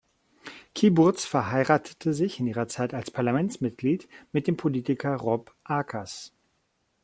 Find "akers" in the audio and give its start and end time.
5.63-6.33